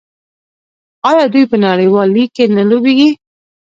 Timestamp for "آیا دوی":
1.09-1.43